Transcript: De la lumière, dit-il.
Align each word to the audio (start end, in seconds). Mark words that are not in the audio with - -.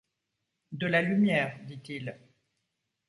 De 0.71 0.87
la 0.87 1.03
lumière, 1.03 1.59
dit-il. 1.67 2.17